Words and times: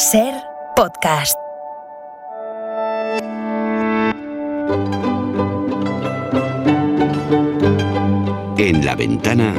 Ser 0.00 0.32
podcast. 0.76 1.38
En 8.56 8.82
la 8.82 8.94
ventana 8.94 9.54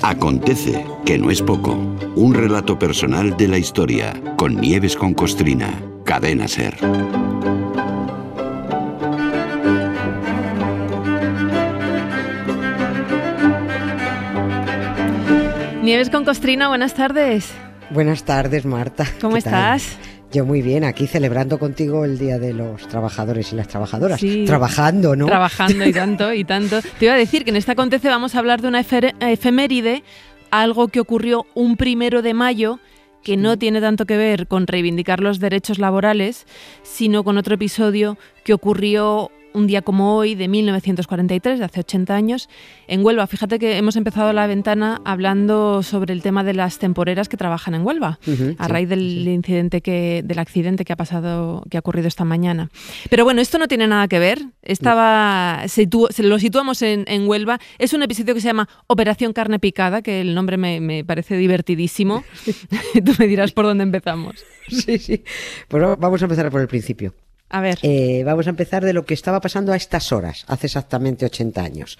acontece, 0.00 0.86
que 1.04 1.18
no 1.18 1.30
es 1.30 1.42
poco, 1.42 1.72
un 2.16 2.32
relato 2.32 2.78
personal 2.78 3.36
de 3.36 3.48
la 3.48 3.58
historia 3.58 4.14
con 4.38 4.56
Nieves 4.56 4.96
con 4.96 5.12
Costrina, 5.12 5.68
cadena 6.06 6.48
Ser. 6.48 6.74
Nieves 15.82 16.08
con 16.08 16.24
Costrina, 16.24 16.68
buenas 16.68 16.94
tardes. 16.94 17.52
Buenas 17.92 18.24
tardes, 18.24 18.64
Marta. 18.64 19.06
¿Cómo 19.20 19.36
estás? 19.36 19.98
Yo 20.32 20.46
muy 20.46 20.62
bien, 20.62 20.82
aquí 20.82 21.06
celebrando 21.06 21.58
contigo 21.58 22.06
el 22.06 22.18
Día 22.18 22.38
de 22.38 22.54
los 22.54 22.88
Trabajadores 22.88 23.52
y 23.52 23.56
las 23.56 23.68
Trabajadoras. 23.68 24.18
Sí. 24.18 24.44
Trabajando, 24.46 25.14
¿no? 25.14 25.26
Trabajando 25.26 25.84
y 25.84 25.92
tanto, 25.92 26.32
y 26.32 26.42
tanto. 26.42 26.80
Te 26.98 27.04
iba 27.04 27.14
a 27.14 27.18
decir 27.18 27.44
que 27.44 27.50
en 27.50 27.56
esta 27.56 27.72
Acontece 27.72 28.08
vamos 28.08 28.34
a 28.34 28.38
hablar 28.38 28.62
de 28.62 28.68
una 28.68 28.80
efeméride, 28.80 30.02
algo 30.50 30.88
que 30.88 31.00
ocurrió 31.00 31.44
un 31.52 31.76
primero 31.76 32.22
de 32.22 32.32
mayo, 32.32 32.78
que 33.22 33.36
no 33.36 33.58
tiene 33.58 33.82
tanto 33.82 34.06
que 34.06 34.16
ver 34.16 34.46
con 34.46 34.66
reivindicar 34.66 35.20
los 35.20 35.38
derechos 35.38 35.78
laborales, 35.78 36.46
sino 36.82 37.24
con 37.24 37.36
otro 37.36 37.56
episodio 37.56 38.16
que 38.42 38.54
ocurrió 38.54 39.30
un 39.54 39.66
día 39.66 39.82
como 39.82 40.16
hoy, 40.16 40.34
de 40.34 40.48
1943, 40.48 41.58
de 41.58 41.64
hace 41.64 41.80
80 41.80 42.14
años, 42.14 42.48
en 42.88 43.04
Huelva. 43.04 43.26
Fíjate 43.26 43.58
que 43.58 43.76
hemos 43.76 43.96
empezado 43.96 44.32
la 44.32 44.46
ventana 44.46 45.00
hablando 45.04 45.82
sobre 45.82 46.12
el 46.12 46.22
tema 46.22 46.44
de 46.44 46.54
las 46.54 46.78
temporeras 46.78 47.28
que 47.28 47.36
trabajan 47.36 47.74
en 47.74 47.86
Huelva, 47.86 48.18
a 48.22 48.26
sí, 48.26 48.54
raíz 48.58 48.88
del 48.88 49.26
incidente 49.28 49.80
que, 49.80 50.22
del 50.24 50.38
accidente 50.38 50.84
que 50.84 50.92
ha 50.92 50.96
pasado, 50.96 51.64
que 51.70 51.76
ha 51.76 51.80
ocurrido 51.80 52.08
esta 52.08 52.24
mañana. 52.24 52.70
Pero 53.10 53.24
bueno, 53.24 53.40
esto 53.40 53.58
no 53.58 53.68
tiene 53.68 53.86
nada 53.86 54.08
que 54.08 54.18
ver. 54.18 54.42
Estaba, 54.62 55.62
situ- 55.66 56.08
lo 56.22 56.38
situamos 56.38 56.82
en, 56.82 57.04
en 57.06 57.28
Huelva. 57.28 57.58
Es 57.78 57.92
un 57.92 58.02
episodio 58.02 58.34
que 58.34 58.40
se 58.40 58.48
llama 58.48 58.68
Operación 58.86 59.32
Carne 59.32 59.58
Picada, 59.58 60.02
que 60.02 60.20
el 60.20 60.34
nombre 60.34 60.56
me, 60.56 60.80
me 60.80 61.04
parece 61.04 61.36
divertidísimo. 61.36 62.24
Tú 63.04 63.12
me 63.18 63.26
dirás 63.26 63.52
por 63.52 63.64
dónde 63.64 63.84
empezamos. 63.84 64.44
Sí, 64.68 64.98
sí. 64.98 65.22
Pues 65.68 65.82
va- 65.82 65.96
vamos 65.96 66.20
a 66.22 66.24
empezar 66.24 66.50
por 66.50 66.60
el 66.60 66.68
principio. 66.68 67.14
A 67.52 67.60
ver. 67.60 67.78
Eh, 67.82 68.22
vamos 68.24 68.46
a 68.46 68.50
empezar 68.50 68.82
de 68.82 68.94
lo 68.94 69.04
que 69.04 69.12
estaba 69.12 69.38
pasando 69.42 69.72
a 69.72 69.76
estas 69.76 70.10
horas, 70.10 70.44
hace 70.48 70.68
exactamente 70.68 71.26
80 71.26 71.62
años. 71.62 71.98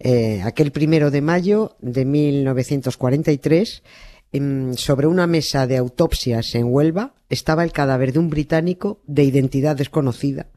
Eh, 0.00 0.42
aquel 0.44 0.72
primero 0.72 1.12
de 1.12 1.22
mayo 1.22 1.76
de 1.78 2.04
1943, 2.04 3.84
em, 4.32 4.74
sobre 4.74 5.06
una 5.06 5.28
mesa 5.28 5.68
de 5.68 5.76
autopsias 5.76 6.52
en 6.56 6.64
Huelva, 6.66 7.14
estaba 7.30 7.62
el 7.62 7.70
cadáver 7.70 8.12
de 8.12 8.18
un 8.18 8.28
británico 8.28 9.00
de 9.06 9.22
identidad 9.22 9.76
desconocida, 9.76 10.48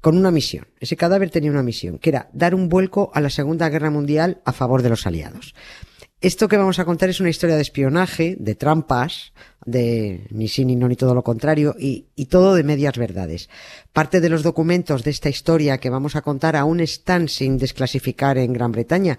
con 0.00 0.16
una 0.16 0.30
misión. 0.30 0.66
Ese 0.80 0.96
cadáver 0.96 1.28
tenía 1.28 1.50
una 1.50 1.62
misión, 1.62 1.98
que 1.98 2.08
era 2.08 2.30
dar 2.32 2.54
un 2.54 2.70
vuelco 2.70 3.10
a 3.12 3.20
la 3.20 3.28
Segunda 3.28 3.68
Guerra 3.68 3.90
Mundial 3.90 4.40
a 4.46 4.54
favor 4.54 4.80
de 4.80 4.88
los 4.88 5.06
aliados. 5.06 5.54
Esto 6.20 6.48
que 6.48 6.56
vamos 6.56 6.80
a 6.80 6.84
contar 6.84 7.10
es 7.10 7.20
una 7.20 7.30
historia 7.30 7.54
de 7.54 7.62
espionaje, 7.62 8.36
de 8.40 8.56
trampas, 8.56 9.32
de 9.64 10.26
ni 10.30 10.48
sí 10.48 10.64
ni 10.64 10.74
no 10.74 10.88
ni 10.88 10.96
todo 10.96 11.14
lo 11.14 11.22
contrario, 11.22 11.76
y, 11.78 12.06
y 12.16 12.26
todo 12.26 12.56
de 12.56 12.64
medias 12.64 12.98
verdades. 12.98 13.48
Parte 13.92 14.20
de 14.20 14.28
los 14.28 14.42
documentos 14.42 15.04
de 15.04 15.12
esta 15.12 15.28
historia 15.28 15.78
que 15.78 15.90
vamos 15.90 16.16
a 16.16 16.22
contar 16.22 16.56
aún 16.56 16.80
están 16.80 17.28
sin 17.28 17.56
desclasificar 17.56 18.36
en 18.36 18.52
Gran 18.52 18.72
Bretaña, 18.72 19.16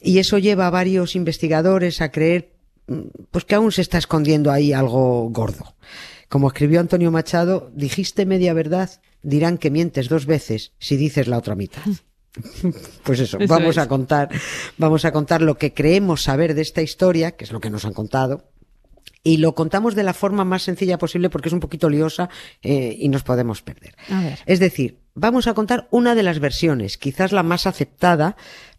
y 0.00 0.18
eso 0.18 0.38
lleva 0.38 0.66
a 0.66 0.70
varios 0.70 1.14
investigadores 1.14 2.00
a 2.00 2.10
creer 2.10 2.54
mm, 2.86 3.00
pues 3.30 3.44
que 3.44 3.54
aún 3.54 3.70
se 3.70 3.82
está 3.82 3.98
escondiendo 3.98 4.50
ahí 4.50 4.72
algo 4.72 5.28
gordo. 5.28 5.74
Como 6.30 6.48
escribió 6.48 6.80
Antonio 6.80 7.10
Machado, 7.10 7.70
dijiste 7.74 8.24
media 8.24 8.54
verdad, 8.54 8.90
dirán 9.22 9.58
que 9.58 9.70
mientes 9.70 10.08
dos 10.08 10.24
veces 10.24 10.72
si 10.78 10.96
dices 10.96 11.28
la 11.28 11.36
otra 11.36 11.54
mitad. 11.54 11.82
Pues 13.04 13.20
eso, 13.20 13.38
Eso 13.38 13.52
vamos 13.52 13.76
es. 13.76 13.78
a 13.78 13.88
contar, 13.88 14.28
vamos 14.78 15.04
a 15.04 15.12
contar 15.12 15.42
lo 15.42 15.56
que 15.58 15.72
creemos 15.72 16.22
saber 16.22 16.54
de 16.54 16.62
esta 16.62 16.82
historia, 16.82 17.32
que 17.32 17.44
es 17.44 17.52
lo 17.52 17.60
que 17.60 17.70
nos 17.70 17.84
han 17.84 17.92
contado, 17.92 18.44
y 19.22 19.38
lo 19.38 19.54
contamos 19.54 19.94
de 19.94 20.02
la 20.02 20.14
forma 20.14 20.44
más 20.44 20.62
sencilla 20.62 20.98
posible 20.98 21.28
porque 21.28 21.48
es 21.48 21.52
un 21.52 21.60
poquito 21.60 21.88
liosa 21.88 22.30
eh, 22.62 22.96
y 22.98 23.08
nos 23.08 23.22
podemos 23.22 23.62
perder. 23.62 23.94
A 24.08 24.22
ver. 24.22 24.38
Es 24.46 24.60
decir, 24.60 24.98
vamos 25.14 25.46
a 25.46 25.54
contar 25.54 25.88
una 25.90 26.14
de 26.14 26.22
las 26.22 26.38
versiones, 26.38 26.96
quizás 26.96 27.32
la 27.32 27.42
más 27.42 27.66
aceptada, 27.66 28.36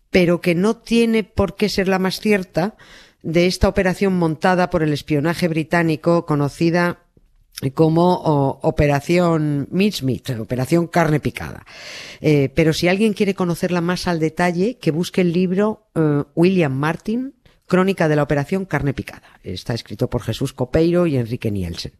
pero 0.09 0.41
que 0.41 0.55
no 0.55 0.77
tiene 0.77 1.23
por 1.23 1.55
qué 1.55 1.69
ser 1.69 1.87
la 1.87 1.99
más 1.99 2.19
cierta, 2.19 2.75
de 3.23 3.45
esta 3.45 3.67
operación 3.67 4.17
montada 4.17 4.69
por 4.69 4.81
el 4.81 4.93
espionaje 4.93 5.47
británico 5.47 6.25
conocida 6.25 7.03
como 7.69 8.15
o, 8.15 8.59
Operación 8.63 9.67
Mincemeat, 9.69 10.31
Operación 10.39 10.87
Carne 10.87 11.19
Picada. 11.19 11.63
Eh, 12.19 12.49
pero 12.55 12.73
si 12.73 12.87
alguien 12.87 13.13
quiere 13.13 13.35
conocerla 13.35 13.81
más 13.81 14.07
al 14.07 14.19
detalle, 14.19 14.77
que 14.79 14.89
busque 14.89 15.21
el 15.21 15.31
libro 15.31 15.85
eh, 15.93 16.23
William 16.33 16.73
Martin, 16.73 17.35
Crónica 17.71 18.09
de 18.09 18.17
la 18.17 18.23
Operación 18.23 18.65
Carne 18.65 18.93
Picada. 18.93 19.39
Está 19.43 19.73
escrito 19.73 20.09
por 20.09 20.23
Jesús 20.23 20.51
Copeiro 20.51 21.07
y 21.07 21.15
Enrique 21.15 21.51
Nielsen. 21.51 21.93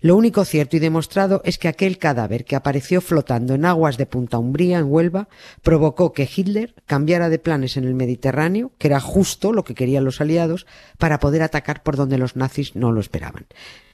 Lo 0.00 0.16
único 0.16 0.46
cierto 0.46 0.78
y 0.78 0.78
demostrado 0.78 1.42
es 1.44 1.58
que 1.58 1.68
aquel 1.68 1.98
cadáver 1.98 2.46
que 2.46 2.56
apareció 2.56 3.02
flotando 3.02 3.52
en 3.52 3.66
aguas 3.66 3.98
de 3.98 4.06
Punta 4.06 4.38
Umbría, 4.38 4.78
en 4.78 4.90
Huelva, 4.90 5.28
provocó 5.60 6.14
que 6.14 6.26
Hitler 6.34 6.74
cambiara 6.86 7.28
de 7.28 7.38
planes 7.38 7.76
en 7.76 7.84
el 7.84 7.94
Mediterráneo, 7.94 8.72
que 8.78 8.88
era 8.88 9.00
justo 9.00 9.52
lo 9.52 9.64
que 9.64 9.74
querían 9.74 10.06
los 10.06 10.22
aliados, 10.22 10.66
para 10.96 11.20
poder 11.20 11.42
atacar 11.42 11.82
por 11.82 11.96
donde 11.96 12.16
los 12.16 12.34
nazis 12.34 12.74
no 12.74 12.90
lo 12.90 13.00
esperaban. 13.00 13.44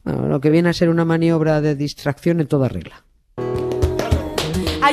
Lo 0.05 0.41
que 0.41 0.51
viene 0.51 0.69
a 0.69 0.73
ser 0.73 0.89
una 0.89 1.05
maniobra 1.05 1.61
de 1.61 1.75
distracción 1.75 2.39
en 2.39 2.47
toda 2.47 2.69
regla. 2.69 3.03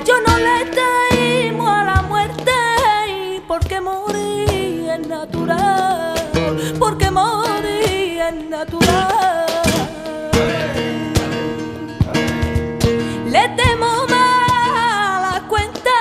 Yo 0.03 0.15
no 0.27 0.37
le 0.39 1.69
a 1.69 1.83
la 1.83 2.01
muerte 2.01 2.51
porque 3.47 3.79
natural, 5.07 6.14
porque 6.79 7.11
morí 7.11 8.19
es 8.19 8.49
natural. 8.49 9.45
Le 13.29 13.49
temo 13.49 14.05
más 14.09 14.49
a 14.77 15.31
la 15.33 15.47
cuenta 15.47 15.91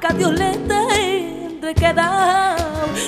que 0.00 0.06
a 0.06 0.12
Dios 0.12 0.32
le 0.32 0.52
tendré 0.52 1.74
que 1.74 1.92
dar. 1.92 2.56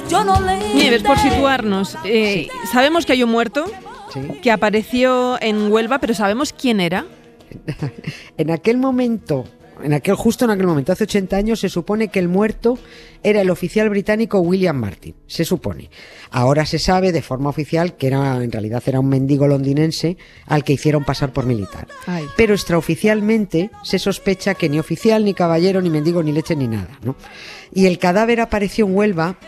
Yo 0.09 0.25
no 0.25 0.41
le 0.41 0.75
Nieves, 0.75 1.03
por 1.03 1.19
situarnos, 1.19 1.97
eh, 2.05 2.49
sabemos 2.73 3.05
que 3.07 3.13
hay 3.13 3.23
un 3.23 3.31
muerto 3.31 3.67
¿sí? 4.13 4.21
que 4.43 4.51
apareció 4.51 5.41
en 5.41 5.71
Huelva, 5.71 5.99
pero 5.99 6.15
¿sabemos 6.15 6.53
quién 6.53 6.81
era? 6.81 7.05
En 8.37 8.51
aquel 8.53 8.79
momento, 8.79 9.45
en 9.83 9.93
aquel, 9.93 10.15
justo 10.15 10.45
en 10.45 10.51
aquel 10.51 10.67
momento, 10.67 10.93
hace 10.93 11.05
80 11.05 11.37
años, 11.37 11.61
se 11.61 11.69
supone 11.69 12.09
que 12.09 12.19
el 12.19 12.29
muerto 12.29 12.79
era 13.23 13.41
el 13.41 13.51
oficial 13.51 13.89
británico 13.89 14.41
William 14.41 14.77
Martin. 14.77 15.15
Se 15.27 15.45
supone. 15.45 15.91
Ahora 16.31 16.67
se 16.67 16.79
sabe 16.79 17.13
de 17.13 17.23
forma 17.23 17.51
oficial 17.51 17.97
que 17.97 18.07
era, 18.07 18.43
en 18.43 18.53
realidad 18.53 18.83
era 18.87 19.01
un 19.01 19.09
mendigo 19.09 19.47
londinense 19.47 20.17
al 20.47 20.65
que 20.65 20.75
hicieron 20.75 21.05
pasar 21.05 21.33
por 21.33 21.47
militar. 21.47 21.89
Ay. 22.07 22.25
Pero 22.37 22.55
extraoficialmente 22.55 23.71
se 23.83 23.99
sospecha 23.99 24.55
que 24.55 24.69
ni 24.69 24.79
oficial, 24.79 25.25
ni 25.25 25.35
caballero, 25.35 25.81
ni 25.81 25.91
mendigo, 25.91 26.23
ni 26.23 26.33
leche, 26.33 26.57
ni 26.57 26.69
nada, 26.69 26.99
¿no? 27.03 27.17
Y 27.73 27.87
el 27.87 27.99
cadáver 27.99 28.41
apareció 28.41 28.87
en 28.87 28.95
Huelva 28.95 29.39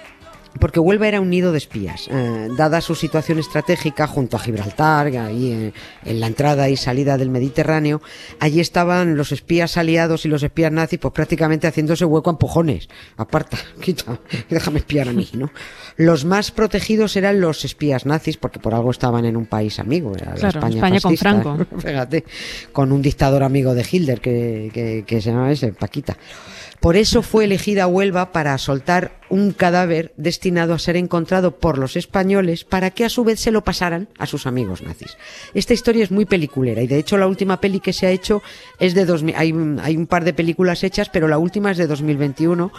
porque 0.59 0.81
Huelva 0.81 1.06
era 1.06 1.21
un 1.21 1.31
nido 1.31 1.53
de 1.53 1.59
espías, 1.59 2.09
eh, 2.11 2.49
dada 2.56 2.81
su 2.81 2.94
situación 2.94 3.38
estratégica 3.38 4.06
junto 4.06 4.37
a 4.37 4.41
Gibraltar, 4.41 5.06
ahí 5.06 5.53
eh, 5.53 5.72
en 6.05 6.21
la 6.21 6.27
entrada 6.27 6.69
y 6.69 6.77
salida 6.77 7.16
del 7.16 7.31
Mediterráneo, 7.31 8.03
allí 8.41 8.61
estaban 8.61 9.16
los 9.16 9.33
espías 9.33 9.77
aliados 9.77 10.25
y 10.27 10.28
los 10.28 10.43
espías 10.43 10.72
nazis, 10.72 10.99
pues 10.99 11.15
prácticamente 11.15 11.66
haciéndose 11.66 12.05
hueco 12.05 12.31
a 12.31 12.33
empujones. 12.33 12.88
Aparta, 13.16 13.59
quita, 13.81 14.19
déjame 14.49 14.81
espiar 14.81 15.09
a 15.09 15.12
mí, 15.12 15.28
¿no? 15.34 15.50
Los 15.97 16.25
más 16.25 16.50
protegidos 16.50 17.17
eran 17.17 17.41
los 17.41 17.65
espías 17.65 18.06
nazis, 18.06 18.37
porque 18.37 18.59
por 18.59 18.75
algo 18.75 18.91
estaban 18.91 19.25
en 19.25 19.37
un 19.37 19.47
país 19.47 19.78
amigo, 19.78 20.14
era 20.17 20.31
la 20.31 20.37
Claro, 20.37 20.58
España, 20.58 20.76
España 20.76 21.00
con 21.00 21.17
Franco. 21.17 21.58
Fíjate, 21.79 22.25
con 22.73 22.93
un 22.93 23.02
dictador 23.02 23.43
amigo 23.43 23.75
de 23.75 23.87
Hitler 23.88 24.20
que, 24.20 24.70
que, 24.73 25.05
que 25.06 25.20
se 25.20 25.31
llama 25.31 25.52
ese, 25.52 25.73
Paquita. 25.73 26.17
Por 26.81 26.97
eso 26.97 27.23
fue 27.23 27.44
elegida 27.44 27.87
Huelva 27.87 28.32
para 28.32 28.56
soltar 28.56 29.19
un 29.31 29.53
cadáver 29.53 30.12
destinado 30.17 30.75
a 30.75 30.79
ser 30.79 30.97
encontrado 30.97 31.56
por 31.56 31.79
los 31.79 31.97
españoles 31.97 32.65
para 32.65 32.91
que 32.91 33.05
a 33.05 33.09
su 33.09 33.25
vez 33.25 33.41
se 33.41 33.50
lo 33.50 33.62
pasaran 33.65 34.09
a 34.19 34.27
sus 34.27 34.47
amigos 34.47 34.82
nazis. 34.82 35.17
Esta 35.55 35.73
historia 35.73 36.05
es 36.05 36.11
muy 36.11 36.27
peliculera 36.27 36.82
y 36.82 36.87
de 36.87 36.99
hecho 36.99 37.17
la 37.17 37.27
última 37.29 37.61
peli 37.61 37.81
que 37.81 37.93
se 37.93 38.06
ha 38.06 38.11
hecho 38.11 38.43
es 38.79 38.94
de 38.94 39.06
2000, 39.06 39.35
hay, 39.37 39.53
un- 39.53 39.81
hay 39.81 39.97
un 39.97 40.06
par 40.06 40.25
de 40.25 40.35
películas 40.35 40.85
hechas, 40.85 41.09
pero 41.09 41.29
la 41.29 41.38
última 41.38 41.71
es 41.71 41.79
de 41.79 41.87
2021. 41.87 42.73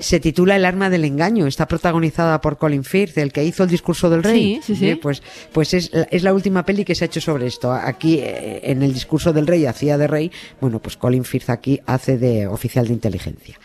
Se 0.00 0.20
titula 0.20 0.54
El 0.54 0.64
arma 0.64 0.90
del 0.90 1.04
engaño, 1.04 1.48
está 1.48 1.66
protagonizada 1.66 2.40
por 2.40 2.56
Colin 2.56 2.84
Firth, 2.84 3.18
el 3.18 3.32
que 3.32 3.42
hizo 3.42 3.64
el 3.64 3.68
discurso 3.68 4.08
del 4.08 4.22
rey. 4.22 4.60
Sí, 4.62 4.74
sí, 4.74 4.76
sí. 4.76 4.88
Eh, 4.90 4.96
Pues, 4.96 5.24
pues 5.52 5.74
es, 5.74 5.92
la- 5.92 6.04
es 6.04 6.22
la 6.22 6.32
última 6.32 6.64
peli 6.64 6.84
que 6.84 6.94
se 6.94 7.04
ha 7.04 7.06
hecho 7.06 7.20
sobre 7.20 7.48
esto. 7.48 7.72
Aquí, 7.72 8.20
eh, 8.20 8.60
en 8.62 8.84
el 8.84 8.94
discurso 8.94 9.32
del 9.32 9.48
rey, 9.48 9.66
hacía 9.66 9.98
de 9.98 10.06
rey. 10.06 10.30
Bueno, 10.60 10.78
pues 10.78 10.96
Colin 10.96 11.24
Firth 11.24 11.50
aquí 11.50 11.80
hace 11.86 12.16
de 12.16 12.46
oficial 12.46 12.86
de 12.86 12.92
inteligencia. 12.92 13.58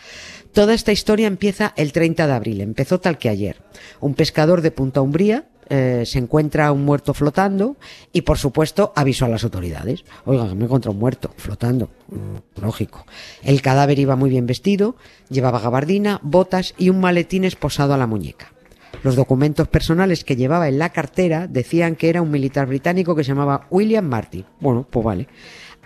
Toda 0.54 0.72
esta 0.72 0.92
historia 0.92 1.26
empieza 1.26 1.74
el 1.76 1.92
30 1.92 2.28
de 2.28 2.32
abril, 2.32 2.60
empezó 2.60 3.00
tal 3.00 3.18
que 3.18 3.28
ayer. 3.28 3.56
Un 4.00 4.14
pescador 4.14 4.62
de 4.62 4.70
Punta 4.70 5.00
Umbría 5.00 5.48
eh, 5.68 6.04
se 6.06 6.20
encuentra 6.20 6.70
un 6.70 6.84
muerto 6.84 7.12
flotando 7.12 7.76
y, 8.12 8.22
por 8.22 8.38
supuesto, 8.38 8.92
avisó 8.94 9.24
a 9.24 9.28
las 9.28 9.42
autoridades. 9.42 10.04
Oiga, 10.24 10.54
me 10.54 10.66
encontré 10.66 10.92
un 10.92 11.00
muerto 11.00 11.34
flotando. 11.36 11.90
Lógico. 12.62 13.04
El 13.42 13.62
cadáver 13.62 13.98
iba 13.98 14.14
muy 14.14 14.30
bien 14.30 14.46
vestido, 14.46 14.94
llevaba 15.28 15.58
gabardina, 15.58 16.20
botas 16.22 16.74
y 16.78 16.88
un 16.88 17.00
maletín 17.00 17.42
esposado 17.42 17.92
a 17.92 17.98
la 17.98 18.06
muñeca. 18.06 18.52
Los 19.02 19.16
documentos 19.16 19.66
personales 19.66 20.22
que 20.22 20.36
llevaba 20.36 20.68
en 20.68 20.78
la 20.78 20.90
cartera 20.90 21.48
decían 21.48 21.96
que 21.96 22.10
era 22.10 22.22
un 22.22 22.30
militar 22.30 22.68
británico 22.68 23.16
que 23.16 23.24
se 23.24 23.32
llamaba 23.32 23.66
William 23.70 24.06
Martin. 24.06 24.44
Bueno, 24.60 24.86
pues 24.88 25.04
vale. 25.04 25.28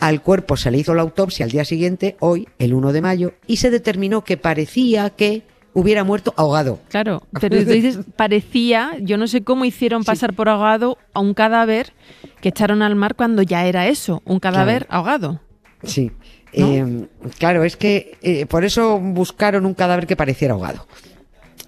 Al 0.01 0.23
cuerpo 0.23 0.57
se 0.57 0.71
le 0.71 0.79
hizo 0.79 0.95
la 0.95 1.03
autopsia 1.03 1.45
al 1.45 1.51
día 1.51 1.65
siguiente, 1.65 2.17
hoy, 2.21 2.49
el 2.59 2.75
1 2.75 2.93
de 2.93 3.01
mayo, 3.01 3.33
y 3.47 3.57
se 3.57 3.71
determinó 3.71 4.23
que 4.23 4.37
parecía 4.37 5.11
que 5.11 5.43
hubiera 5.75 6.05
muerto 6.05 6.35
ahogado. 6.37 6.81
Claro, 6.89 7.23
pero 7.41 7.57
dices, 7.57 8.01
parecía, 8.17 8.93
yo 9.01 9.17
no 9.17 9.27
sé 9.27 9.43
cómo 9.43 9.65
hicieron 9.65 10.05
pasar 10.05 10.35
por 10.35 10.49
ahogado 10.49 10.99
a 11.15 11.21
un 11.21 11.35
cadáver 11.35 11.93
que 12.41 12.49
echaron 12.49 12.83
al 12.83 12.97
mar 12.97 13.15
cuando 13.15 13.43
ya 13.43 13.67
era 13.67 13.89
eso, 13.89 14.23
un 14.25 14.41
cadáver 14.41 14.87
ahogado. 14.91 15.41
Sí. 15.83 16.11
Eh, 16.53 17.07
claro, 17.39 17.63
es 17.65 17.77
que 17.77 18.17
eh, 18.23 18.47
por 18.47 18.65
eso 18.65 18.99
buscaron 18.99 19.67
un 19.67 19.75
cadáver 19.75 20.07
que 20.07 20.17
pareciera 20.17 20.55
ahogado. 20.55 20.87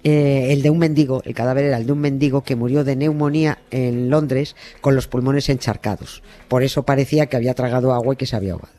Eh, 0.03 0.51
el 0.51 0.61
de 0.61 0.69
un 0.69 0.79
mendigo, 0.79 1.21
el 1.25 1.35
cadáver 1.35 1.65
era 1.65 1.77
el 1.77 1.85
de 1.85 1.91
un 1.91 1.99
mendigo 1.99 2.41
que 2.41 2.55
murió 2.55 2.83
de 2.83 2.95
neumonía 2.95 3.59
en 3.69 4.09
Londres 4.09 4.55
con 4.81 4.95
los 4.95 5.07
pulmones 5.07 5.49
encharcados. 5.49 6.23
Por 6.47 6.63
eso 6.63 6.83
parecía 6.83 7.27
que 7.27 7.37
había 7.37 7.53
tragado 7.53 7.93
agua 7.93 8.15
y 8.15 8.17
que 8.17 8.25
se 8.25 8.35
había 8.35 8.53
ahogado. 8.53 8.73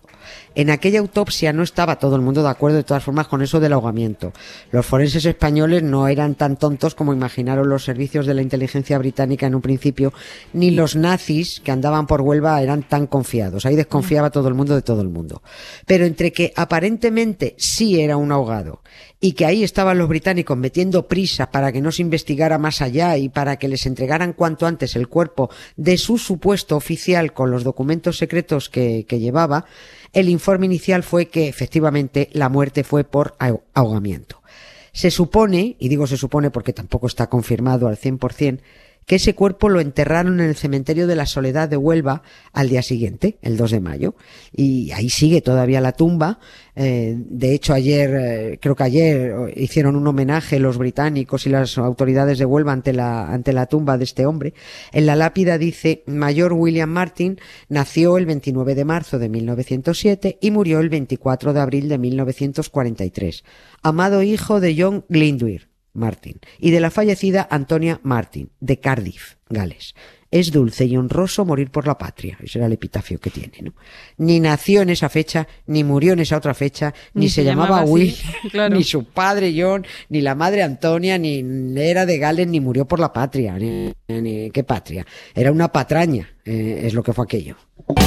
En 0.55 0.71
aquella 0.71 1.01
autopsia 1.01 1.53
no 1.53 1.63
estaba 1.63 1.99
todo 1.99 2.17
el 2.17 2.23
mundo 2.23 2.43
de 2.43 2.51
acuerdo 2.51 2.77
de 2.77 2.85
todas 2.85 3.03
formas 3.03 3.29
con 3.29 3.43
eso 3.43 3.61
del 3.61 3.73
ahogamiento. 3.73 4.33
Los 4.71 4.85
forenses 4.85 5.25
españoles 5.25 5.83
no 5.83 6.09
eran 6.09 6.35
tan 6.35 6.57
tontos 6.57 6.95
como 6.95 7.13
imaginaron 7.13 7.69
los 7.69 7.85
servicios 7.85 8.27
de 8.27 8.35
la 8.35 8.43
inteligencia 8.43 8.99
británica 8.99 9.47
en 9.47 9.55
un 9.55 9.63
principio, 9.63 10.13
ni 10.53 10.71
los 10.71 10.97
nazis 10.97 11.61
que 11.61 11.73
andaban 11.73 12.07
por 12.07 12.21
Huelva 12.21 12.61
eran 12.61 12.83
tan 12.83 13.07
confiados. 13.07 13.65
Ahí 13.65 13.77
desconfiaba 13.77 14.31
todo 14.31 14.49
el 14.49 14.55
mundo 14.55 14.75
de 14.75 14.83
todo 14.83 15.01
el 15.01 15.09
mundo. 15.09 15.43
Pero 15.87 16.05
entre 16.05 16.33
que 16.33 16.53
aparentemente 16.57 17.55
sí 17.59 18.01
era 18.01 18.17
un 18.17 18.33
ahogado 18.33 18.83
y 19.21 19.33
que 19.33 19.47
ahí 19.47 19.63
estaban 19.63 19.99
los 19.99 20.09
británicos 20.09 20.57
metiendo 20.57 21.07
prisa 21.07 21.51
para 21.51 21.71
que 21.71 21.81
no 21.81 21.93
se 21.93 22.03
investigara 22.03 22.59
más 22.59 22.83
allá 22.83 23.17
y 23.17 23.29
para 23.29 23.57
que 23.57 23.69
les 23.69 23.87
entregaran 23.87 24.33
cuanto 24.33 24.67
antes 24.67 24.97
el 24.97 25.09
cuerpo 25.09 25.49
de 25.77 25.97
su 25.97 26.19
supuesto 26.19 26.77
oficial 26.77 27.33
con 27.33 27.51
los 27.53 27.63
documentos 27.63 28.19
secretos 28.19 28.69
que, 28.69 29.07
que 29.09 29.21
llevaba, 29.21 29.65
el 30.13 30.29
informe 30.43 30.67
inicial 30.67 31.05
fue 31.05 31.27
que 31.27 31.47
efectivamente 31.47 32.29
la 32.33 32.49
muerte 32.49 32.83
fue 32.83 33.05
por 33.05 33.37
ahogamiento. 33.75 34.43
Se 34.93 35.13
supone, 35.13 35.77
y 35.79 35.89
digo 35.89 36.09
se 36.09 36.17
supone 36.17 36.51
porque 36.51 36.73
tampoco 36.73 37.07
está 37.07 37.29
confirmado 37.29 37.87
al 37.87 37.97
100%, 37.97 38.59
que 39.07 39.17
ese 39.17 39.35
cuerpo 39.35 39.69
lo 39.69 39.81
enterraron 39.81 40.41
en 40.41 40.49
el 40.49 40.57
cementerio 40.57 41.07
de 41.07 41.17
la 41.17 41.27
Soledad 41.27 41.69
de 41.69 41.77
Huelva 41.77 42.23
al 42.53 42.69
día 42.69 42.83
siguiente, 42.83 43.39
el 43.43 43.57
2 43.57 43.71
de 43.73 43.81
mayo. 43.81 44.15
Y 44.53 44.91
ahí 44.93 45.09
sigue 45.09 45.41
todavía 45.41 45.81
la 45.81 45.93
tumba. 45.93 46.39
Eh, 46.75 47.15
de 47.17 47.55
hecho, 47.55 47.75
ayer, 47.75 48.11
eh, 48.15 48.59
creo 48.61 48.75
que 48.77 48.85
ayer 48.85 49.35
hicieron 49.57 49.97
un 49.97 50.07
homenaje 50.07 50.59
los 50.59 50.79
británicos 50.79 51.47
y 51.47 51.51
las 51.51 51.77
autoridades 51.79 52.39
de 52.39 52.45
Huelva 52.45 52.73
ante 52.73 52.93
la, 52.93 53.29
ante 53.29 53.53
la 53.53 53.67
tumba 53.67 53.99
de 53.99 54.05
este 54.05 54.27
hombre. 54.27 54.55
En 54.93 55.07
la 55.07 55.17
lápida 55.17 55.59
dice, 55.59 56.05
Mayor 56.07 56.53
William 56.53 56.91
Martin 56.91 57.39
nació 57.69 58.19
el 58.19 58.27
29 58.27 58.75
de 58.75 58.85
marzo 58.85 59.19
de 59.19 59.29
1907 59.29 60.39
y 60.41 60.51
murió 60.51 60.81
el 60.81 60.89
24 60.89 61.53
de 61.53 61.61
abril 61.61 61.89
de 61.89 61.99
1943. 61.99 63.45
Amado 63.83 64.23
hijo 64.23 64.61
de 64.61 64.75
John 64.79 65.05
Glyndwr 65.09 65.72
Martin, 65.95 66.41
y 66.59 66.71
de 66.71 66.81
la 66.81 66.91
fallecida 66.91 67.47
Antonia 67.51 68.01
Martin, 68.03 68.51
de 68.61 68.81
Cardiff, 68.81 69.35
Gales. 69.49 69.95
Es 70.31 70.51
dulce 70.51 70.87
y 70.87 70.97
honroso 70.97 71.45
morir 71.45 71.71
por 71.71 71.87
la 71.87 71.99
patria. 71.99 72.39
Ese 72.43 72.59
era 72.59 72.67
el 72.67 72.73
epitafio 72.73 73.21
que 73.21 73.29
tiene, 73.29 73.53
¿no? 73.61 73.75
Ni 74.17 74.41
nació 74.41 74.81
en 74.81 74.89
esa 74.89 75.11
fecha, 75.11 75.47
ni 75.67 75.85
murió 75.85 76.15
en 76.15 76.21
esa 76.21 76.39
otra 76.39 76.55
fecha, 76.55 76.95
ni, 77.13 77.29
se, 77.29 77.45
llamaba, 77.45 77.85
Will, 77.85 78.17
ni 78.71 78.83
su 78.83 79.05
padre 79.05 79.55
John, 79.55 79.87
ni 80.09 80.23
la 80.23 80.35
madre 80.35 80.63
Antonia, 80.63 81.19
ni 81.19 81.45
era 81.77 82.07
de 82.07 82.17
Gales, 82.17 82.49
ni 82.49 82.61
murió 82.61 82.87
por 82.87 82.99
la 82.99 83.13
patria. 83.13 83.59
Ni, 83.59 84.51
¿Qué 84.51 84.65
patria? 84.65 85.07
Era 85.35 85.53
una 85.53 85.71
patraña, 85.71 86.31
eh, 86.47 86.81
es 86.85 86.95
lo 86.95 87.03
que 87.03 87.13
fue 87.13 87.27
aquello. 87.27 87.57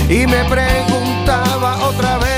Y 0.09 0.25
me 0.25 0.43
preguntaba 0.45 1.88
otra 1.88 2.17
vez, 2.17 2.34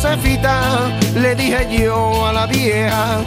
Josefita, 0.00 0.96
le 1.16 1.34
dije 1.34 1.82
yo 1.82 2.24
a 2.24 2.32
la 2.32 2.46
vieja. 2.46 3.20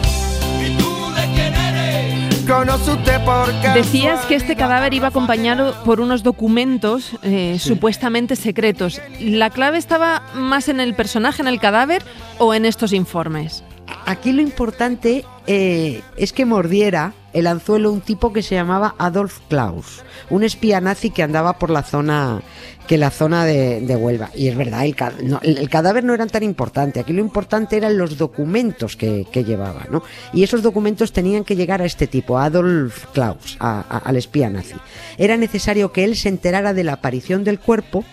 ¿Y 0.58 0.74
tú 0.78 1.12
de 1.12 1.34
quién 1.34 1.54
eres? 1.54 2.46
Conoce 2.48 2.92
usted 2.92 3.22
por 3.26 3.52
Decías 3.74 4.24
que 4.24 4.36
este 4.36 4.56
cadáver 4.56 4.94
iba 4.94 5.08
acompañado 5.08 5.74
por 5.84 6.00
unos 6.00 6.22
documentos 6.22 7.10
eh, 7.22 7.58
supuestamente 7.58 8.36
secretos. 8.36 9.02
¿La 9.20 9.50
clave 9.50 9.76
estaba 9.76 10.22
más 10.32 10.70
en 10.70 10.80
el 10.80 10.94
personaje, 10.94 11.42
en 11.42 11.48
el 11.48 11.60
cadáver, 11.60 12.02
o 12.38 12.54
en 12.54 12.64
estos 12.64 12.94
informes? 12.94 13.62
Aquí 14.06 14.32
lo 14.32 14.42
importante 14.42 15.24
eh, 15.46 16.02
es 16.16 16.32
que 16.32 16.44
mordiera 16.44 17.14
el 17.32 17.46
anzuelo 17.46 17.90
un 17.90 18.00
tipo 18.00 18.32
que 18.32 18.42
se 18.42 18.54
llamaba 18.54 18.94
Adolf 18.98 19.38
Klaus, 19.48 20.02
un 20.28 20.44
espía 20.44 20.80
nazi 20.80 21.10
que 21.10 21.22
andaba 21.22 21.58
por 21.58 21.70
la 21.70 21.82
zona 21.82 22.42
que 22.86 22.98
la 22.98 23.10
zona 23.10 23.44
de, 23.44 23.96
Huelva. 23.96 24.30
Y 24.34 24.48
es 24.48 24.56
verdad, 24.56 24.84
el, 24.84 25.68
cadáver 25.70 26.04
no 26.04 26.14
era 26.14 26.26
tan 26.26 26.42
importante. 26.42 27.00
Aquí 27.00 27.12
lo 27.12 27.20
importante 27.20 27.76
eran 27.76 27.96
los 27.96 28.18
documentos 28.18 28.96
que, 28.96 29.24
llevaba, 29.32 29.86
¿no? 29.90 30.02
Y 30.32 30.42
esos 30.42 30.62
documentos 30.62 31.12
tenían 31.12 31.44
que 31.44 31.56
llegar 31.56 31.80
a 31.80 31.84
este 31.84 32.06
tipo, 32.06 32.38
a 32.38 32.44
Adolf 32.46 33.06
Klaus, 33.12 33.56
al 33.60 34.16
espía 34.16 34.50
nazi. 34.50 34.74
Era 35.16 35.36
necesario 35.36 35.92
que 35.92 36.04
él 36.04 36.16
se 36.16 36.28
enterara 36.28 36.74
de 36.74 36.84
la 36.84 36.94
aparición 36.94 37.44
del 37.44 37.60
cuerpo, 37.60 38.04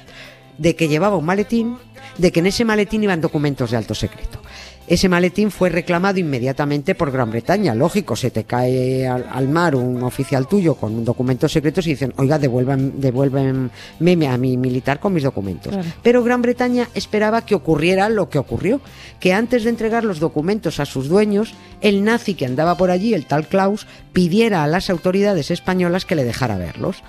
de 0.58 0.76
que 0.76 0.88
llevaba 0.88 1.18
un 1.18 1.26
maletín, 1.26 1.78
de 2.18 2.32
que 2.32 2.40
en 2.40 2.48
ese 2.48 2.64
maletín 2.64 3.04
iban 3.04 3.22
documentos 3.22 3.72
de 3.72 3.78
alto 3.78 3.96
secreto. 3.96 4.39
Ese 4.90 5.08
maletín 5.08 5.52
fue 5.52 5.70
reclamado 5.70 6.20
inmediatamente 6.20 6.96
por 6.96 7.12
Gran 7.12 7.30
Bretaña. 7.30 7.76
Lógico, 7.76 8.16
se 8.16 8.32
te 8.32 8.46
cae 8.46 9.08
al, 9.08 9.48
mar 9.48 9.76
un 9.76 10.02
oficial 10.02 10.48
tuyo 10.48 10.74
con 10.74 11.06
documentos 11.06 11.52
secretos 11.52 11.86
y 11.86 11.92
dicen, 11.92 12.12
oiga, 12.18 12.40
devuelvan, 12.40 13.70
a 13.70 14.38
mi 14.38 14.58
militar 14.58 15.00
con 15.00 15.14
mis 15.14 15.22
documentos. 15.22 15.76
Pero 16.02 16.24
Gran 16.24 16.42
Bretaña 16.42 16.90
esperaba 16.96 17.46
que 17.46 17.54
ocurriera 17.54 18.10
lo 18.10 18.32
que 18.32 18.40
ocurrió, 18.40 18.82
que 19.20 19.32
antes 19.32 19.64
de 19.64 19.70
entregar 19.70 20.04
los 20.04 20.20
documentos 20.20 20.80
a 20.80 20.88
sus 20.88 21.08
dueños, 21.08 21.54
el 21.82 22.04
nazi 22.04 22.34
que 22.34 22.48
andaba 22.48 22.76
por 22.76 22.90
allí, 22.90 23.14
el 23.14 23.28
tal 23.28 23.48
Klaus, 23.48 23.86
pidiera 24.12 24.64
a 24.64 24.68
las 24.68 24.90
autoridades 24.90 25.52
españolas 25.52 26.06
que 26.06 26.16
le 26.16 26.24
dejara 26.24 26.58
verlos. 26.58 27.04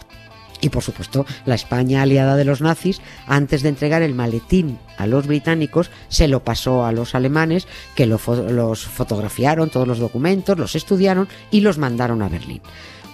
Y 0.60 0.68
por 0.68 0.82
supuesto, 0.82 1.24
la 1.46 1.54
España 1.54 2.02
aliada 2.02 2.36
de 2.36 2.44
los 2.44 2.60
nazis, 2.60 3.00
antes 3.26 3.62
de 3.62 3.70
entregar 3.70 4.02
el 4.02 4.14
maletín 4.14 4.78
a 4.98 5.06
los 5.06 5.26
británicos, 5.26 5.90
se 6.08 6.28
lo 6.28 6.44
pasó 6.44 6.84
a 6.84 6.92
los 6.92 7.14
alemanes, 7.14 7.66
que 7.94 8.06
los 8.06 8.20
fotografiaron, 8.86 9.70
todos 9.70 9.88
los 9.88 9.98
documentos, 9.98 10.58
los 10.58 10.76
estudiaron 10.76 11.28
y 11.50 11.60
los 11.60 11.78
mandaron 11.78 12.20
a 12.22 12.28
Berlín. 12.28 12.60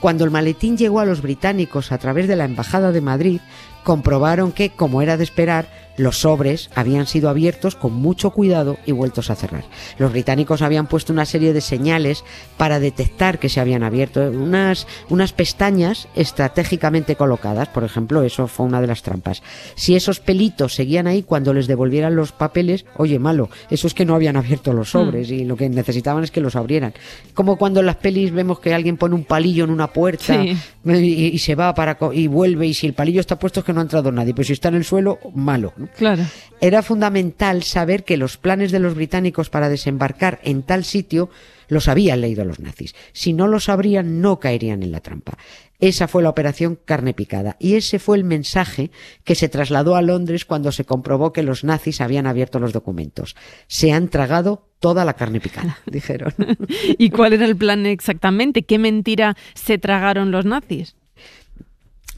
Cuando 0.00 0.25
el 0.25 0.31
maletín 0.31 0.76
llegó 0.76 1.00
a 1.00 1.07
los 1.07 1.23
británicos 1.23 1.93
a 1.93 1.99
través 1.99 2.29
de 2.29 2.37
la 2.37 2.45
Embajada 2.45 2.93
de 2.93 3.00
Madrid, 3.00 3.41
comprobaron 3.83 4.53
que, 4.53 4.71
como 4.71 5.00
era 5.00 5.17
de 5.17 5.25
esperar, 5.25 5.86
los 5.97 6.21
sobres 6.21 6.71
habían 6.75 7.07
sido 7.07 7.29
abiertos 7.29 7.76
con 7.76 7.93
mucho 7.93 8.31
cuidado 8.31 8.79
y 8.87 8.93
vueltos 8.93 9.31
a 9.31 9.37
cerrar. 9.37 9.65
Los 9.99 10.12
británicos 10.12 10.62
habían 10.62 10.87
puesto 10.87 11.12
una 11.12 11.25
serie 11.25 11.53
de 11.53 11.61
señales 11.61 12.25
para 12.57 12.81
detectar 12.81 13.38
que 13.38 13.49
se 13.49 13.61
habían 13.61 13.83
abierto, 13.83 14.21
unas, 14.31 14.87
unas 15.09 15.33
pestañas 15.33 16.09
estratégicamente 16.15 17.17
colocadas, 17.17 17.69
por 17.69 17.85
ejemplo, 17.85 18.23
eso 18.23 18.47
fue 18.49 18.67
una 18.67 18.81
de 18.81 18.87
las 18.87 19.03
trampas. 19.03 19.43
Si 19.75 19.97
esos 19.97 20.21
pelitos 20.21 20.75
seguían 20.75 21.07
ahí 21.07 21.23
cuando 21.23 21.55
les 21.55 21.67
devolvieran 21.67 22.17
los 22.17 22.33
papeles, 22.33 22.85
oye, 22.97 23.19
malo, 23.19 23.49
eso 23.71 23.87
es 23.87 23.95
que 23.95 24.05
no 24.05 24.15
habían 24.15 24.37
abierto 24.37 24.73
los 24.73 24.91
sobres 24.91 25.31
y 25.31 25.45
lo 25.45 25.57
que 25.57 25.69
necesitaban 25.69 26.25
es 26.25 26.31
que 26.31 26.41
los 26.41 26.57
abrieran. 26.57 26.95
Como 27.35 27.57
cuando 27.57 27.81
en 27.81 27.87
las 27.87 27.97
pelis 27.97 28.33
vemos 28.33 28.61
que 28.61 28.75
alguien 28.75 28.97
pone 28.97 29.15
un 29.15 29.25
palillo 29.25 29.65
en 29.65 29.71
una 29.71 29.93
puerta 29.93 30.45
y, 30.45 31.38
se 31.38 31.55
va 31.55 31.75
para 31.75 31.99
y 32.12 32.26
vuelve 32.26 32.67
y 32.67 32.75
si 32.75 32.87
el 32.87 32.93
palillo 32.93 33.21
está 33.21 33.38
puesto 33.38 33.61
es 33.61 33.67
que 33.67 33.73
no 33.73 33.81
ha 33.81 33.83
entrado 33.83 34.11
nadie, 34.12 34.35
pero 34.35 34.47
si 34.47 34.53
está 34.53 34.69
en 34.69 34.76
el 34.76 34.85
suelo, 34.85 35.19
malo. 35.35 35.73
Claro. 35.97 36.25
Era 36.61 36.83
fundamental 36.83 37.62
saber 37.62 38.05
que 38.05 38.16
los 38.16 38.37
planes 38.38 38.73
de 38.73 38.78
los 38.78 38.95
británicos 38.95 39.50
para 39.50 39.69
desembarcar 39.69 40.40
en 40.43 40.62
tal 40.62 40.85
sitio 40.85 41.28
los 41.69 41.88
habían 41.88 42.21
leído 42.21 42.45
los 42.45 42.61
nazis. 42.61 42.95
Si 43.12 43.33
no 43.33 43.47
lo 43.47 43.61
sabrían, 43.61 44.21
no 44.21 44.38
caerían 44.40 44.83
en 44.83 44.93
la 44.93 45.00
trampa. 45.00 45.37
Esa 45.78 46.09
fue 46.09 46.23
la 46.23 46.31
operación 46.31 46.78
carne 46.83 47.12
picada 47.12 47.57
y 47.59 47.75
ese 47.75 47.99
fue 47.99 48.16
el 48.16 48.25
mensaje 48.25 48.90
que 49.25 49.35
se 49.35 49.49
trasladó 49.49 49.95
a 49.97 50.02
Londres 50.02 50.45
cuando 50.45 50.73
se 50.73 50.85
comprobó 50.85 51.33
que 51.33 51.43
los 51.43 51.64
nazis 51.64 52.00
habían 52.00 52.26
abierto 52.26 52.59
los 52.59 52.73
documentos. 52.73 53.37
Se 53.66 53.93
han 53.93 54.09
tragado 54.09 54.69
toda 54.81 55.05
la 55.05 55.14
carne 55.14 55.40
picada, 55.40 55.78
dijeron. 55.87 56.35
¿Y 56.99 57.11
cuál 57.11 57.35
era 57.35 57.45
el 57.45 57.57
plan 57.57 57.85
exactamente? 57.85 58.62
¿Qué 58.62 58.78
mentira 58.78 59.37
se 59.55 59.76
tragaron 59.76 60.31
los 60.31 60.47
nazis? 60.47 60.97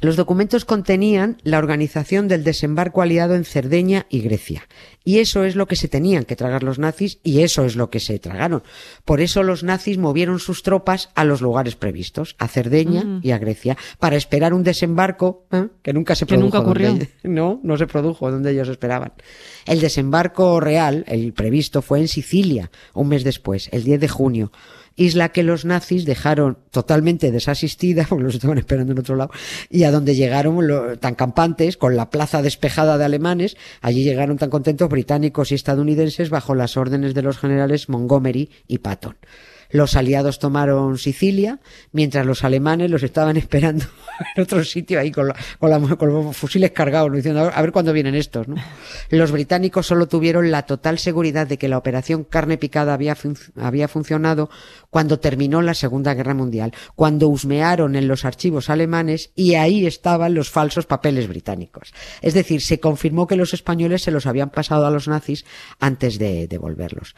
Los 0.00 0.16
documentos 0.16 0.64
contenían 0.64 1.38
la 1.42 1.58
organización 1.58 2.28
del 2.28 2.44
desembarco 2.44 3.02
aliado 3.02 3.34
en 3.34 3.44
Cerdeña 3.44 4.06
y 4.08 4.20
Grecia. 4.20 4.68
Y 5.04 5.18
eso 5.18 5.44
es 5.44 5.56
lo 5.56 5.66
que 5.66 5.74
se 5.76 5.88
tenían 5.88 6.24
que 6.24 6.36
tragar 6.36 6.62
los 6.62 6.78
nazis 6.78 7.18
y 7.24 7.40
eso 7.42 7.64
es 7.64 7.74
lo 7.76 7.90
que 7.90 7.98
se 7.98 8.18
tragaron. 8.18 8.62
Por 9.04 9.20
eso 9.20 9.42
los 9.42 9.64
nazis 9.64 9.98
movieron 9.98 10.38
sus 10.38 10.62
tropas 10.62 11.08
a 11.14 11.24
los 11.24 11.40
lugares 11.40 11.76
previstos, 11.76 12.36
a 12.38 12.46
Cerdeña 12.46 13.02
Mm. 13.04 13.20
y 13.22 13.30
a 13.32 13.38
Grecia, 13.38 13.76
para 13.98 14.16
esperar 14.16 14.52
un 14.54 14.62
desembarco 14.62 15.46
¿eh? 15.50 15.68
que 15.82 15.92
nunca 15.92 16.14
se 16.14 16.26
Que 16.26 16.34
produjo. 16.34 16.44
nunca 16.46 16.60
ocurrió. 16.60 16.88
donde- 16.90 17.08
no, 17.24 17.58
no 17.64 17.76
se 17.76 17.86
produjo 17.86 18.30
donde 18.30 18.52
ellos 18.52 18.68
esperaban. 18.68 19.12
El 19.66 19.80
desembarco 19.80 20.60
real, 20.60 21.04
el 21.08 21.32
previsto, 21.32 21.82
fue 21.82 22.00
en 22.00 22.08
Sicilia, 22.08 22.70
un 22.94 23.08
mes 23.08 23.24
después, 23.24 23.68
el 23.72 23.82
10 23.84 24.00
de 24.00 24.08
junio. 24.08 24.52
Isla 24.98 25.30
que 25.30 25.42
los 25.42 25.64
nazis 25.64 26.04
dejaron 26.04 26.58
totalmente 26.70 27.30
desasistida, 27.32 28.04
porque 28.08 28.24
los 28.24 28.34
estaban 28.34 28.58
esperando 28.58 28.92
en 28.92 28.98
otro 28.98 29.16
lado, 29.16 29.30
y 29.70 29.84
a 29.84 29.90
donde 29.90 30.14
llegaron 30.14 30.66
lo- 30.66 30.98
tan 30.98 31.14
campantes, 31.14 31.76
con 31.78 31.96
la 31.96 32.10
plaza 32.10 32.42
despejada 32.42 32.98
de 32.98 33.04
alemanes, 33.06 33.56
allí 33.80 34.02
llegaron 34.04 34.36
tan 34.38 34.50
contentos 34.50 34.88
británicos 34.90 35.52
y 35.52 35.54
estadounidenses 35.54 36.28
bajo 36.28 36.54
las 36.54 36.76
órdenes 36.76 37.14
de 37.14 37.22
los 37.22 37.38
generales 37.38 37.88
Montgomery 37.88 38.50
y 38.66 38.78
Patton. 38.78 39.16
Los 39.70 39.96
aliados 39.96 40.38
tomaron 40.38 40.98
Sicilia, 40.98 41.60
mientras 41.92 42.24
los 42.26 42.44
alemanes 42.44 42.90
los 42.90 43.02
estaban 43.02 43.36
esperando 43.38 43.84
en 44.36 44.42
otro 44.42 44.64
sitio 44.64 44.98
ahí 45.00 45.10
con, 45.10 45.28
la- 45.28 45.36
con, 45.58 45.70
la- 45.70 45.96
con 45.96 46.12
los 46.12 46.36
fusiles 46.36 46.70
cargados, 46.72 47.12
diciendo 47.12 47.50
a 47.54 47.62
ver, 47.62 47.72
cuándo 47.72 47.92
vienen 47.92 48.14
estos. 48.14 48.48
¿no? 48.48 48.56
Los 49.10 49.30
británicos 49.32 49.86
solo 49.86 50.08
tuvieron 50.08 50.50
la 50.50 50.62
total 50.62 50.98
seguridad 50.98 51.46
de 51.46 51.58
que 51.58 51.68
la 51.68 51.78
operación 51.78 52.24
carne 52.24 52.58
picada 52.58 52.94
había, 52.94 53.16
había 53.56 53.88
funcionado 53.88 54.50
cuando 54.90 55.20
terminó 55.20 55.62
la 55.62 55.74
Segunda 55.74 56.14
Guerra 56.14 56.34
Mundial, 56.34 56.72
cuando 56.94 57.28
husmearon 57.28 57.94
en 57.96 58.08
los 58.08 58.24
archivos 58.24 58.70
alemanes 58.70 59.32
y 59.34 59.54
ahí 59.54 59.86
estaban 59.86 60.34
los 60.34 60.50
falsos 60.50 60.86
papeles 60.86 61.28
británicos. 61.28 61.92
Es 62.22 62.34
decir, 62.34 62.60
se 62.62 62.80
confirmó 62.80 63.26
que 63.26 63.36
los 63.36 63.54
españoles 63.54 64.02
se 64.02 64.10
los 64.10 64.26
habían 64.26 64.50
pasado 64.50 64.86
a 64.86 64.90
los 64.90 65.08
nazis 65.08 65.44
antes 65.78 66.18
de 66.18 66.46
devolverlos. 66.48 67.14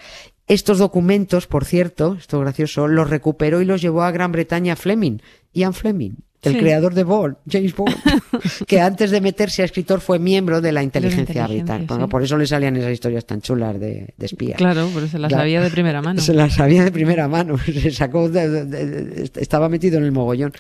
Estos 0.51 0.79
documentos, 0.79 1.47
por 1.47 1.65
cierto, 1.65 2.17
esto 2.19 2.39
es 2.39 2.43
gracioso, 2.43 2.89
los 2.89 3.09
recuperó 3.09 3.61
y 3.61 3.65
los 3.65 3.81
llevó 3.81 4.03
a 4.03 4.11
Gran 4.11 4.33
Bretaña 4.33 4.75
Fleming, 4.75 5.19
Ian 5.55 5.73
Fleming, 5.75 6.11
el 6.43 6.55
Sí. 6.55 6.59
creador 6.59 6.95
de 6.95 7.05
Bond, 7.05 7.37
James 7.49 7.77
Bond, 7.77 7.95
que 8.67 8.81
antes 8.81 9.13
de 9.13 9.21
meterse 9.21 9.63
a 9.63 9.67
escritor 9.67 10.01
fue 10.01 10.19
miembro 10.19 10.61
de 10.61 10.73
la 10.73 10.83
inteligencia, 10.83 11.47
británica. 11.47 11.95
sí. 12.01 12.07
Por 12.09 12.23
eso 12.25 12.37
le 12.37 12.47
salían 12.49 12.77
esas 12.77 12.93
historias 12.93 13.27
tan 13.27 13.41
chulas 13.43 13.79
de, 13.79 14.13
de 14.17 14.27
espías. 14.27 14.57
Claro, 14.57 14.89
pero 14.93 15.07
se 15.07 15.19
las 15.21 15.29
Claro. 15.29 15.43
sabía 15.43 15.61
de 15.61 15.71
primera 15.71 16.03
mano. 16.03 16.21
Se 16.21 16.35
las 16.35 16.55
sabía 16.55 16.83
de 16.83 16.91
primera 16.91 17.29
mano, 17.29 17.57
se 17.65 17.91
sacó, 17.93 18.29
de- 18.29 19.31
estaba 19.37 19.69
metido 19.69 19.99
en 19.99 20.05
el 20.05 20.13
mogollón. 20.13 20.53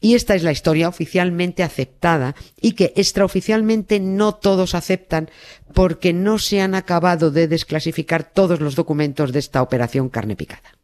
Y 0.00 0.14
esta 0.14 0.34
es 0.34 0.44
la 0.44 0.52
historia 0.52 0.88
oficialmente 0.88 1.62
aceptada 1.62 2.34
y 2.60 2.72
que 2.72 2.92
extraoficialmente 2.96 3.98
no 3.98 4.34
todos 4.34 4.74
aceptan 4.74 5.28
porque 5.74 6.12
no 6.12 6.38
se 6.38 6.60
han 6.60 6.74
acabado 6.74 7.30
de 7.30 7.48
desclasificar 7.48 8.22
todos 8.22 8.60
los 8.60 8.76
documentos 8.76 9.32
de 9.32 9.40
esta 9.40 9.60
operación 9.60 10.08
carne 10.08 10.36
picada. 10.36 10.78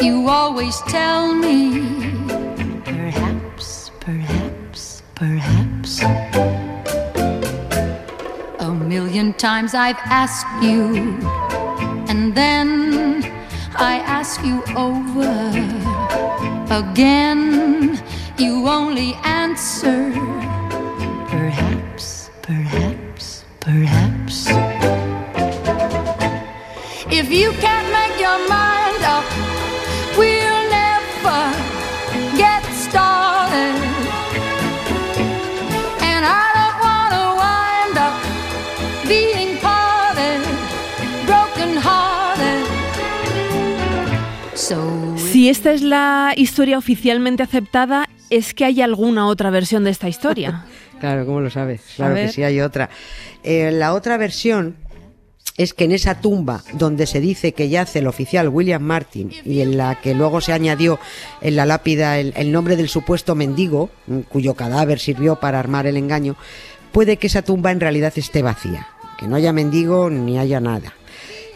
You 0.00 0.28
always 0.28 0.82
tell 0.86 1.34
me, 1.34 1.82
perhaps, 2.84 3.92
perhaps, 4.04 5.04
perhaps. 5.14 6.02
A 8.58 8.68
million 8.68 9.32
times 9.34 9.74
I've 9.74 10.00
asked 10.06 10.48
you, 10.62 11.18
and 12.08 12.34
then 12.34 13.22
I 13.76 14.00
ask 14.06 14.42
you 14.42 14.62
over 14.74 15.28
again. 16.70 17.49
You 18.40 18.66
only 18.68 19.12
answer, 19.22 20.10
perhaps, 21.28 22.30
perhaps, 22.40 23.44
perhaps. 23.60 24.46
If 27.10 27.30
you 27.30 27.52
can't 27.60 27.88
make 27.92 28.18
your 28.18 28.38
mind 28.48 29.02
up, 29.04 29.26
we'll 30.16 30.62
never 30.72 31.40
get 32.34 32.64
started. 32.72 33.76
And 36.00 36.24
I 36.24 36.46
don't 36.56 36.78
wanna 36.88 37.24
wind 37.44 37.96
up 38.06 38.16
being 39.06 39.58
parted, 39.58 40.40
broken 41.26 41.76
hearted. 41.76 42.64
So 44.54 45.00
Si 45.30 45.48
esta 45.48 45.72
es 45.72 45.82
la 45.82 46.32
historia 46.36 46.76
oficialmente 46.76 47.44
aceptada, 47.44 48.08
es 48.30 48.54
que 48.54 48.64
hay 48.64 48.80
alguna 48.80 49.26
otra 49.26 49.50
versión 49.50 49.84
de 49.84 49.90
esta 49.90 50.08
historia. 50.08 50.64
Claro, 51.00 51.24
¿cómo 51.24 51.40
lo 51.40 51.48
sabes? 51.48 51.80
Claro 51.96 52.14
que 52.14 52.28
sí, 52.28 52.42
hay 52.42 52.60
otra. 52.60 52.90
Eh, 53.42 53.70
la 53.70 53.94
otra 53.94 54.18
versión 54.18 54.76
es 55.56 55.72
que 55.72 55.84
en 55.84 55.92
esa 55.92 56.20
tumba 56.20 56.62
donde 56.74 57.06
se 57.06 57.20
dice 57.20 57.52
que 57.52 57.70
yace 57.70 58.00
el 58.00 58.06
oficial 58.06 58.50
William 58.50 58.82
Martin 58.82 59.32
y 59.46 59.62
en 59.62 59.78
la 59.78 59.98
que 60.02 60.14
luego 60.14 60.42
se 60.42 60.52
añadió 60.52 61.00
en 61.40 61.56
la 61.56 61.64
lápida 61.64 62.18
el, 62.18 62.34
el 62.36 62.52
nombre 62.52 62.76
del 62.76 62.90
supuesto 62.90 63.34
mendigo, 63.34 63.88
mm, 64.08 64.18
cuyo 64.28 64.52
cadáver 64.52 64.98
sirvió 64.98 65.36
para 65.36 65.58
armar 65.58 65.86
el 65.86 65.96
engaño, 65.96 66.36
puede 66.92 67.16
que 67.16 67.28
esa 67.28 67.40
tumba 67.40 67.72
en 67.72 67.80
realidad 67.80 68.12
esté 68.16 68.42
vacía, 68.42 68.86
que 69.18 69.26
no 69.26 69.36
haya 69.36 69.54
mendigo 69.54 70.10
ni 70.10 70.38
haya 70.38 70.60
nada. 70.60 70.92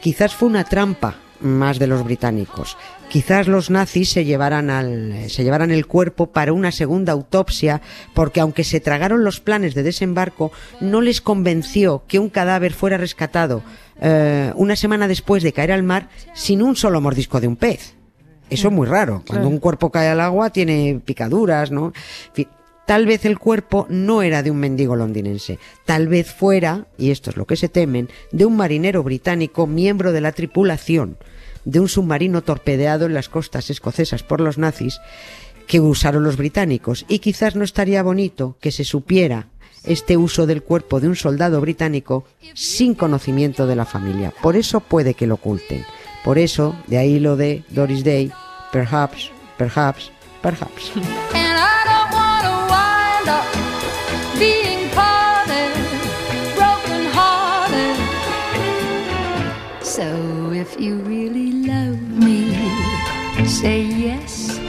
Quizás 0.00 0.34
fue 0.34 0.48
una 0.48 0.64
trampa 0.64 1.16
más 1.44 1.78
de 1.78 1.86
los 1.86 2.02
británicos. 2.04 2.76
Quizás 3.08 3.46
los 3.46 3.70
nazis 3.70 4.10
se 4.10 4.24
llevaran, 4.24 4.70
al, 4.70 5.28
se 5.28 5.44
llevaran 5.44 5.70
el 5.70 5.86
cuerpo 5.86 6.32
para 6.32 6.52
una 6.52 6.72
segunda 6.72 7.12
autopsia 7.12 7.80
porque 8.14 8.40
aunque 8.40 8.64
se 8.64 8.80
tragaron 8.80 9.22
los 9.22 9.40
planes 9.40 9.74
de 9.74 9.82
desembarco, 9.82 10.50
no 10.80 11.00
les 11.00 11.20
convenció 11.20 12.04
que 12.08 12.18
un 12.18 12.30
cadáver 12.30 12.72
fuera 12.72 12.96
rescatado 12.96 13.62
eh, 14.00 14.52
una 14.56 14.74
semana 14.74 15.06
después 15.06 15.42
de 15.42 15.52
caer 15.52 15.70
al 15.70 15.82
mar 15.82 16.08
sin 16.34 16.62
un 16.62 16.74
solo 16.76 17.00
mordisco 17.00 17.40
de 17.40 17.48
un 17.48 17.56
pez. 17.56 17.94
Eso 18.50 18.68
es 18.68 18.74
muy 18.74 18.86
raro. 18.86 19.22
Cuando 19.26 19.48
un 19.48 19.58
cuerpo 19.58 19.90
cae 19.90 20.08
al 20.08 20.20
agua 20.20 20.50
tiene 20.50 21.00
picaduras, 21.04 21.70
¿no? 21.70 21.86
En 21.86 22.34
fin, 22.34 22.48
Tal 22.86 23.06
vez 23.06 23.24
el 23.24 23.38
cuerpo 23.38 23.86
no 23.88 24.22
era 24.22 24.42
de 24.42 24.50
un 24.50 24.58
mendigo 24.58 24.94
londinense, 24.94 25.58
tal 25.86 26.08
vez 26.08 26.32
fuera, 26.32 26.86
y 26.98 27.10
esto 27.10 27.30
es 27.30 27.36
lo 27.36 27.46
que 27.46 27.56
se 27.56 27.68
temen, 27.68 28.10
de 28.30 28.44
un 28.44 28.56
marinero 28.56 29.02
británico 29.02 29.66
miembro 29.66 30.12
de 30.12 30.20
la 30.20 30.32
tripulación 30.32 31.16
de 31.64 31.80
un 31.80 31.88
submarino 31.88 32.42
torpedeado 32.42 33.06
en 33.06 33.14
las 33.14 33.28
costas 33.28 33.70
escocesas 33.70 34.22
por 34.22 34.40
los 34.40 34.58
nazis 34.58 35.00
que 35.66 35.80
usaron 35.80 36.22
los 36.22 36.36
británicos. 36.36 37.04
Y 37.08 37.20
quizás 37.20 37.56
no 37.56 37.64
estaría 37.64 38.02
bonito 38.02 38.56
que 38.60 38.70
se 38.70 38.84
supiera 38.84 39.48
este 39.84 40.16
uso 40.16 40.46
del 40.46 40.62
cuerpo 40.62 41.00
de 41.00 41.08
un 41.08 41.16
soldado 41.16 41.60
británico 41.60 42.24
sin 42.54 42.94
conocimiento 42.94 43.66
de 43.66 43.76
la 43.76 43.84
familia. 43.84 44.32
Por 44.42 44.56
eso 44.56 44.80
puede 44.80 45.14
que 45.14 45.26
lo 45.26 45.34
oculten. 45.34 45.84
Por 46.24 46.38
eso, 46.38 46.74
de 46.86 46.98
ahí 46.98 47.18
lo 47.18 47.36
de 47.36 47.64
Doris 47.68 48.02
Day, 48.02 48.32
perhaps, 48.72 49.30
perhaps, 49.58 50.10
perhaps. 50.42 50.92
you 60.84 61.00
really 61.06 61.50
love 61.66 61.98
me, 62.10 62.52
say 63.46 63.80
yes. 63.82 64.60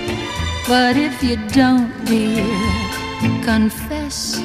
But 0.65 0.95
if 0.95 1.21
you 1.21 1.35
don't, 1.53 1.91
dear, 2.05 2.45
confess. 3.43 4.39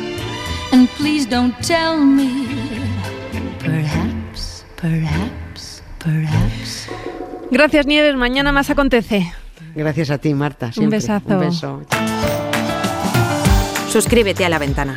And 0.73 0.89
please 0.99 1.27
don't 1.27 1.55
tell 1.63 1.97
me. 1.97 2.49
Perhaps, 3.61 4.65
perhaps, 4.77 5.83
perhaps. 6.01 6.89
Gracias, 7.53 7.87
Nieves. 7.87 8.17
Mañana 8.17 8.51
más 8.51 8.69
acontece. 8.71 9.33
Gracias 9.77 10.11
a 10.11 10.19
ti, 10.19 10.35
Marta. 10.35 10.73
siempre. 10.73 10.99
besazo. 10.99 11.29
Un 11.29 11.41
beso. 11.41 11.83
Suscríbete 13.89 14.45
a 14.45 14.49
La 14.49 14.59
Ventana. 14.59 14.97